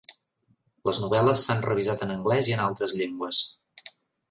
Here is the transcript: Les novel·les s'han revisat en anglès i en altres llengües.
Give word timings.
Les 0.89 0.99
novel·les 1.03 1.43
s'han 1.49 1.61
revisat 1.67 2.03
en 2.07 2.15
anglès 2.15 2.51
i 2.53 2.57
en 2.59 2.65
altres 2.71 2.99
llengües. 3.03 3.45